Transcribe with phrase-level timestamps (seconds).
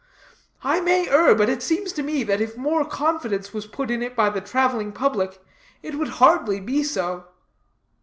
[0.63, 4.01] I may err, but it seems to me that if more confidence was put in
[4.01, 5.39] it by the traveling public,
[5.83, 7.25] it would hardly be so."